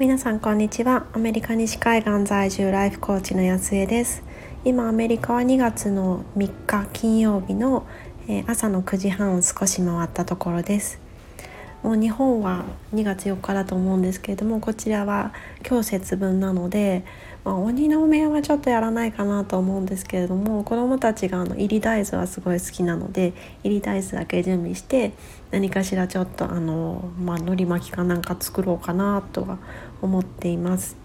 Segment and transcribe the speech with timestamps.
[0.00, 1.06] 皆さんこんにちは。
[1.12, 4.22] アメリカ西海岸在住ライフコーチの安江です。
[4.64, 7.84] 今アメリカは2月の3日金曜日の
[8.46, 11.00] 朝の9時半を少し回ったところです。
[11.82, 15.32] もう日本は2月4日だと思うんですけれどもこちらは
[15.66, 17.04] 今日節分なので、
[17.44, 23.32] まあ、鬼の目はちょっとやらないかなと思うんですけれども子どもたちがあの入り大豆はすごい好きなので
[23.62, 25.12] 入り大豆だけ準備して
[25.52, 29.58] 何かしらちょっとあの、まあ、海苔巻きかなんか作ろうかなとは
[30.02, 30.96] 思っています。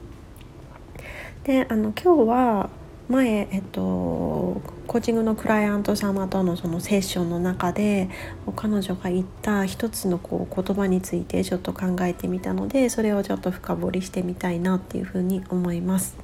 [1.43, 2.69] であの今日は
[3.09, 8.09] 前、えっと、コーチングのクライアント様とのそのセッションの中で
[8.55, 16.15] 彼女が言った一つのこう言葉についてちょっと考えてみたのでそれをちょっと深掘りしてみたいなっていうふうに思います。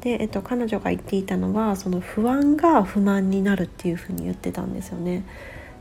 [0.00, 5.24] で、えっと、彼女が言っていたのはその不安が不満になるっていうふうに言ってたんですよね。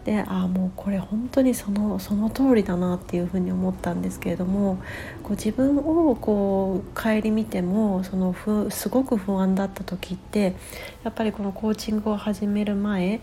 [0.05, 4.77] でああもうこれ本当にそのその通りだなっていうふうに思ったんですけれども
[5.23, 10.55] こう自分をこう顧みてもそのふすごく不安だった時って
[11.03, 13.19] やっぱりこのコーチングを始める前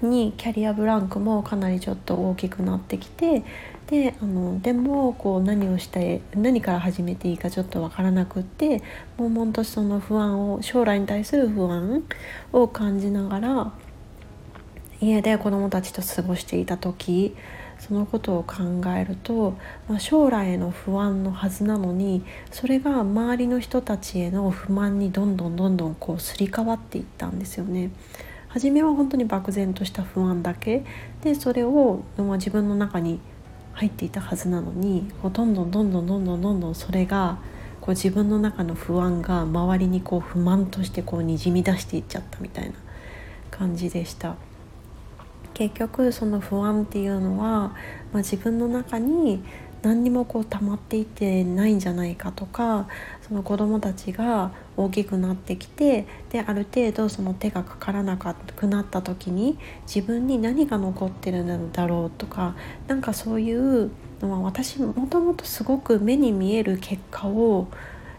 [0.00, 3.44] にキャリアブランクもかなりちょっと大きくなってきて
[3.86, 8.82] であのでもこう何をして何から始めていいかちょっと分からなくって
[9.18, 12.02] 悶々とその不安を将来に対する不安
[12.52, 13.72] を感じながら
[15.00, 17.36] 家で子どもたちと過ごしていた時
[17.78, 18.56] そのことを考
[18.96, 19.56] えると、
[19.88, 27.90] まあ、将来への不安のはずなのにそれが周りの人たちへの不満にどんどんどんどんこうすり替わっていったんですよね。
[28.48, 30.82] 初めは本当に漠然とした不安だけ
[31.22, 33.20] でそれを、まあ、自分の中に
[33.74, 37.38] 入っていたはずなのにこうどんどんどんどんどんどんどんどんそれが
[37.82, 42.72] こう自分の中の不安が周りにこう不満としてこうにじみ出していっちゃったみたいな
[43.50, 44.36] 感じでした。
[45.56, 47.74] 結局その不安っていうのは、ま
[48.14, 49.42] あ、自分の中に
[49.80, 52.88] 何にもこう溜まっていってないんじゃないかとか
[53.26, 62.54] その子どもたちが大きくなってきてである程度その手がかからなくなった時に自分に何が残ってるんだろうとか
[62.86, 63.90] なんかそういう
[64.20, 67.68] のは私もともとすごく目に見える結果を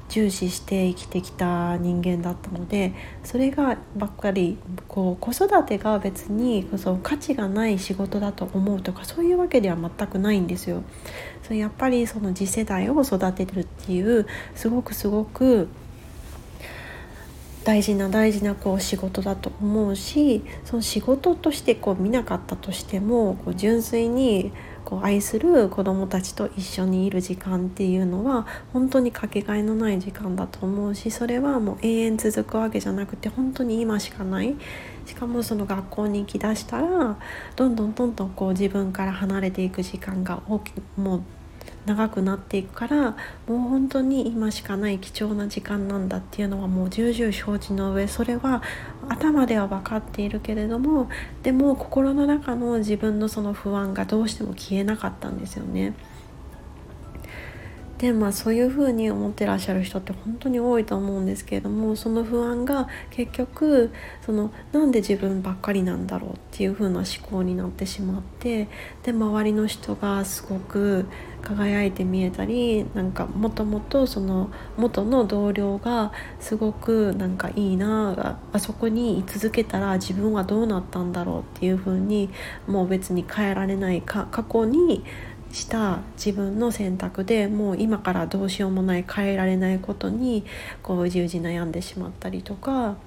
[0.09, 4.57] 重視して生きてきた人間だったのでそれがばっかり
[4.87, 10.83] こう子育てが別にそ価値がない仕事だと思うとかそういうわけでは全くないんですよ。
[11.47, 15.67] そやっぱりその次世代を育てるっていうすごくすごく
[17.67, 24.53] 大事な大事なこう仕事だと思うしその仕事としてこう見なかったとしてもこう純粋に
[24.85, 34.55] こう愛する子どもたちと一緒にいる時間っていうのは本当にかけがえのない時間だと思うしそれはもう永遠続くわけじゃなくて本当に今しかない。
[35.05, 37.17] しかもその学校に行きだしたら
[37.55, 41.23] どんどんどんどんこう自分から離れていく時間が大きもう
[41.85, 43.11] 長くなっていくから
[43.47, 48.61] もう本当に今しかない貴重な時間なんだっていうのはもう重々承知の上それは
[49.07, 51.09] 頭では分かっているけれども
[51.43, 55.93] でも心の中の自分のその不安がどうしても消えなかったんですよね。
[57.97, 63.91] でまあそういうふうに思ってらっしゃる人って本当に多いと思うんですけれどもその不安が結局
[64.23, 68.67] そのなんで自分ばっかりなんだろうっていうふうな思考になってしまって
[69.03, 71.07] で周りの人がすごく
[71.41, 82.29] 輝いて見えたりなんかもともとその元の同僚がすごくなんかいいなあそこに居続けたら自分はどうなったんだろうっていうふうに
[82.67, 85.03] もう別に変えられないか過去に
[85.51, 90.45] した自分の選択でもう今からどうしようもない変えられないことに
[90.83, 92.97] こう十字悩んでしまったりとか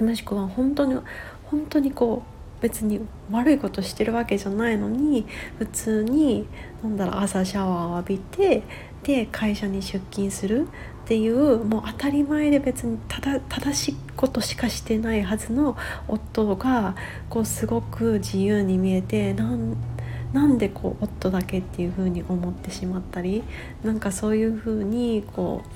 [0.00, 0.98] もしくは本当に
[1.44, 5.26] 本当にこう別に悪いことしてるわけじゃないのに
[5.58, 6.46] 普通に
[6.82, 8.62] なんだろう朝シャワーを浴びて
[9.02, 10.68] で会社に出勤する
[11.04, 15.76] っていうもう当たり前で別にただ正しいことしかしてないはずの
[16.06, 16.94] 夫が
[17.28, 19.76] こうすごく自由に見えてなん
[20.32, 23.44] なんでこう夫だけっていう風に思ってしまったり
[23.82, 25.68] なんかそういう風にこう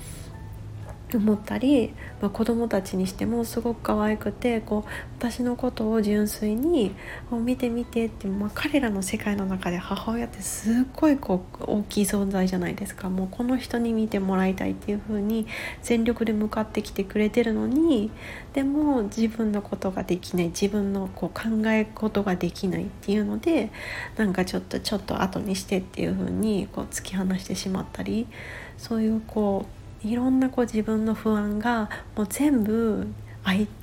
[1.15, 6.93] 思ったり、まあ、子供たちにしてもすごく可愛くてこう私のことを純粋に
[7.31, 13.09] 「見て見て」って、まあ、彼らの世界の中で母親ってすっごいこう大きい存在じゃないですか。
[13.09, 15.47] もうこの人に見てもらいたいっていう風に
[15.81, 18.11] 全力で向かってきてくれてるのに
[18.53, 23.71] でも自分のことができない自分のこう考えことができないっていうので
[24.17, 28.27] なんかちょっとちょっと後にしてっていう風にこう突き放してしまったり
[28.77, 33.07] そういうこういろんなこう自分の不安がもう全部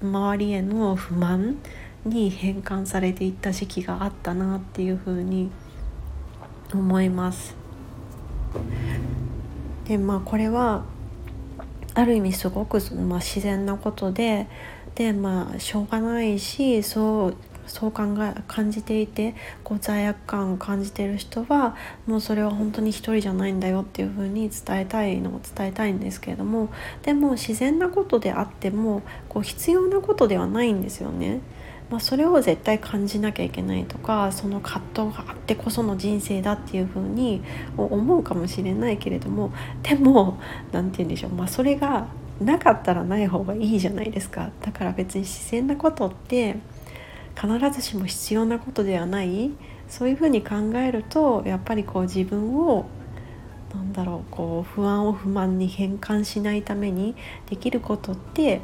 [0.03, 1.57] 周りへの不満
[2.05, 5.51] に変換されていった時期があったなっていうふうに
[6.73, 7.57] 思います。
[9.87, 10.85] でまあこれは
[11.95, 14.49] ある意味すごく、まあ、自然なことで
[14.95, 21.77] でまあしょうがないしそうそう考え感じていてこう罪悪感を感じている人は
[22.07, 26.69] もうそれは本当に一人じゃないんだよっていうふうに伝えたいのを伝えたいんですけれども
[27.03, 31.41] でも自然なことであってもこう必要なことではないんですよね。
[31.91, 37.43] まあ、それを絶対感じなきゃいけないとかその葛藤があってこその人生だっていうふうに
[37.77, 39.53] 思うかもしれないけれども
[39.83, 40.41] でも
[40.73, 42.09] 何て言うんでしょう、まあ、それが
[42.41, 46.57] なかったらない方がいいじゃないですかだから別に自然なことって
[47.35, 49.51] 必ずしも必要なことではない
[49.89, 52.87] そういうふうに考えるとやっぱりこう自分を
[53.75, 57.15] なんだろうこう不安を不満に変換しないために
[57.51, 58.61] できることって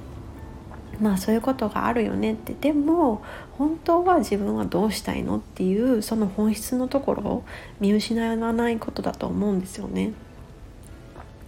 [1.00, 3.22] まあそういうことがあるよねってでも
[3.58, 7.44] 本当は自分はどうしたいのっていうその本質のところを
[7.80, 10.12] 見失わないことだと思うんですよね。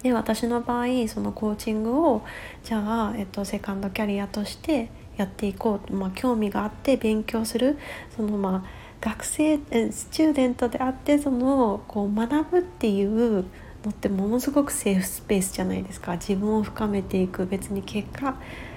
[0.02, 2.22] で私の場合そのコーチングを
[2.64, 7.78] じゃあ、えっと、セカンドキャリアとしてやっていこう、まあ、興味があって勉強する
[8.16, 9.58] そのまあ学生
[9.90, 13.44] スチューデントであってそのこう学ぶっていう
[13.84, 18.36] のってものすごくセーフスペースじゃないですか自分を深めていく別に結果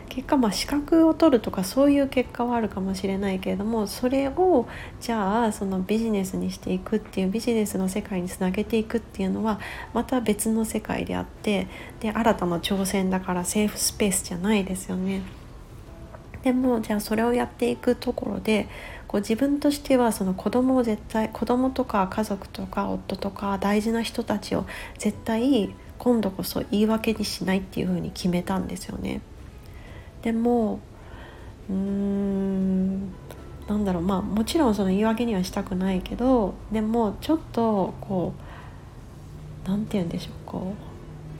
[0.09, 4.67] 結果まあ資格を取るとかそういう結果はあるかもしれないけれどもそれを
[4.99, 9.59] じゃあそのビジネスにしていくっていうビジネスの世界につなげていくっていうのは
[9.93, 11.67] また別の世界であって
[11.99, 15.21] で新たな挑戦だからセーフスペースじゃないですよね。
[16.45, 18.67] でもじゃあそれをやっていくところで
[19.07, 24.67] こう自分としてはその子供を絶対子供とか家族とか夫とか大事な人たちを
[24.99, 29.21] 絶対今度こそ言い訳にしないっていうふうに決めたんですよね。
[30.21, 30.81] でも
[31.67, 33.11] うーん
[33.67, 38.33] なんだろうまあもちろんその言い訳にはしたくないけどでもちょっとこ
[39.65, 40.75] う何て言うんでしょうこ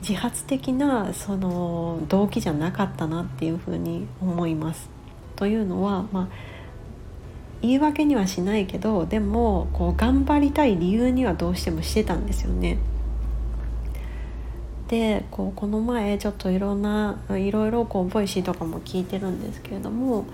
[0.00, 4.95] 自発的なその動機じゃなかったなっていうふうに思います。
[5.36, 6.28] というのは、まあ、
[7.62, 12.78] 言い訳にはしないけどでもこう頑張りたい理由にはどうしてもしてたんですよね。
[14.88, 20.26] でこうこの前ちょっといろんないろいろこう Voicy とかも聞いてるんですけれども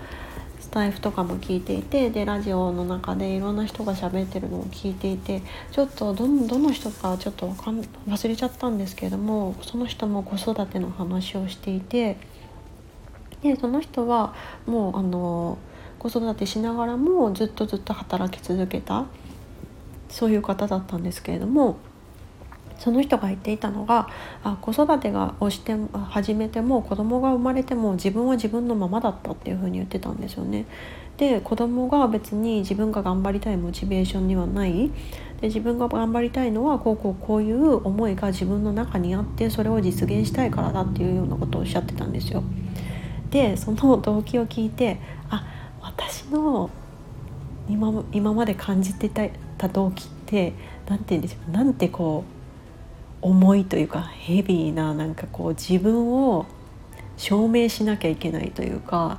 [0.59, 5.41] スタエフとかも聞いていてでラジオの中でいろんな人が喋ってるのを聞いていて
[5.71, 12.17] ちょっとどどの人かちょっと忘れちゃったんですけれどもその人も子育ての話をしていて
[13.43, 14.33] でその人は
[14.65, 15.57] もうあの
[15.99, 19.05] 子育てしながらもずっとずっと働き続けた
[20.09, 21.77] そういう方だったんですけれども
[22.79, 24.09] その人が言っていたのが
[24.43, 25.73] あ子育てがをして
[26.09, 30.65] 始めても子供が生まれても自分は自分のままだったっていうふうに言ってたんですよね。
[31.17, 34.91] で子供が別に自分が頑張りたいモチベーションにはない
[35.39, 42.43] で自分が頑張りたいのはこうこうこういう思いが自分の中にあってそれを実現したいからだっていうようなことをおっしゃってたんですよ。
[43.33, 44.99] でその動機を聞いて
[45.31, 45.43] あ
[45.81, 46.69] 私の
[47.67, 49.09] 今今まで感じて
[49.57, 50.53] た動機って
[50.87, 52.25] 何て言うんでしょうなんてこ
[53.23, 56.45] う重いというかヘビーななんかこう自分を
[57.17, 59.17] 証明しなきゃいけないというか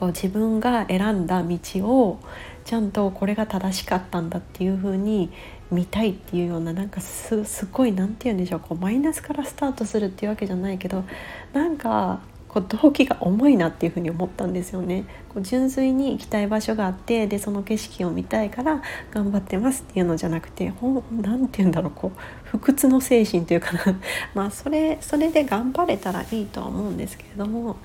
[0.00, 2.18] こう自分が選んだ道を
[2.64, 5.30] ちゃんとこれが正しかったんだっていう風に
[5.70, 11.04] 見たいっていうようななんかすすごい何て言うんでしょうこうマイナスからスタートするっていうわけじゃないけど
[11.52, 12.20] なんか
[12.52, 15.04] こう動機が重いなっていうふうに思ったんですよね。
[15.28, 20.72] こう純粋に行きたい場所があってでその景色を見たいから頑張ってますっていうのじゃなくて
[21.12, 23.80] 何て言うんだろうこう不屈の精神というかな
[24.34, 27.76] まあそれそれで頑張れたらいいとは思うんですけれども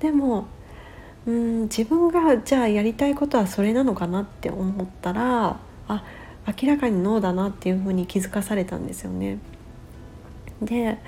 [0.00, 0.48] でも
[1.26, 5.56] うん自分がじゃあやりたいことはそれなのかなって思ったら
[5.88, 6.04] あ
[6.46, 9.38] 明らかにノーだなっていうふうに気づかされたんですよね。
[10.60, 10.98] で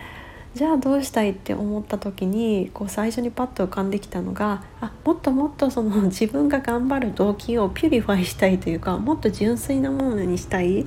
[0.54, 10.86] じゃあどうしたいって思った時にこう最初にパッと浮かんできたのがあもっともっとその 自分が頑張る動機を purify したいというかもっと純粋なものにしたい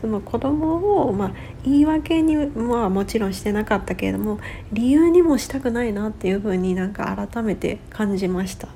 [0.00, 4.38] その子供をまあ言い訳にはもちろんしてなかったけれども
[4.72, 8.68] 理由にもしたくないなっていうふうになんか改めて感じました。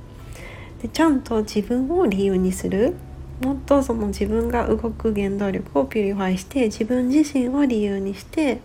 [0.83, 2.95] でちゃんと自分を理由にする
[3.43, 8.61] もっとその自分が動く原動力を purify して自分自身を理由にして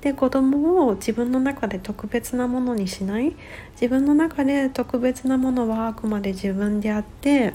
[0.00, 3.34] で子供を自分の中で特別なものにしない？
[3.72, 7.54] 自分の中で特別なものはあくまで自分であって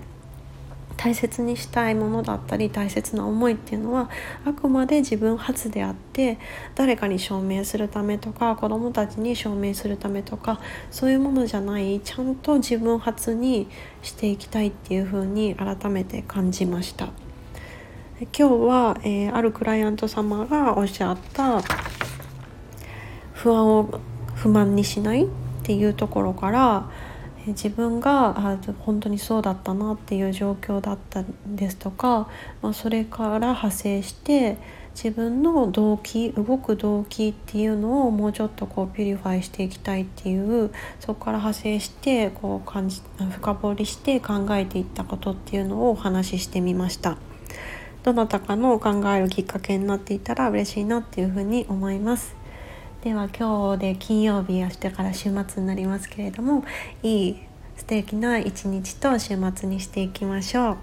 [0.98, 4.10] 大切にしたいものだったり大切な思いっていうのは
[4.46, 6.38] あくまで自分発であって
[6.76, 10.60] 誰かに証明するためとか子どもたちに証明するためとか
[10.92, 13.68] そういうものじゃないちゃんと自分発に
[14.04, 17.10] していきたいっていうふうに改めて感じました。
[18.38, 21.64] 今日は、えー、あるクライアント様がおっしゃった
[23.42, 24.00] 不安を
[24.36, 25.28] 不満にしないっ
[25.64, 26.90] ていうところから
[27.48, 32.30] 自分があ本当にそうだったなっていう状況だったんですとか、
[32.62, 34.58] まあ、それから派生して
[34.94, 47.18] 自分の動機動く動機っていうのをもうちょっとこう purify していきたいっていうそこから派生してこう感じ深掘りして考えていったことっていうのをお話ししてみました。
[48.04, 52.41] どなたかの考えるきっかけになっていたら嬉しいなっていうふうに思います。
[53.04, 56.64] では今日で金曜日明日から週末になりますけれども
[57.02, 57.38] いい
[57.76, 60.78] 素敵な一日と週末にしていきましょう。